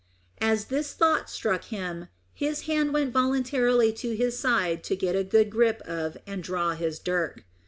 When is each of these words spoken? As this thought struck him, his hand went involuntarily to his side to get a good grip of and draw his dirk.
As 0.39 0.65
this 0.65 0.93
thought 0.93 1.29
struck 1.29 1.65
him, 1.65 2.07
his 2.33 2.61
hand 2.61 2.91
went 2.91 3.09
involuntarily 3.09 3.93
to 3.93 4.15
his 4.15 4.35
side 4.35 4.83
to 4.85 4.95
get 4.95 5.15
a 5.15 5.23
good 5.23 5.51
grip 5.51 5.79
of 5.85 6.17
and 6.25 6.41
draw 6.41 6.71
his 6.73 6.97
dirk. 6.97 7.43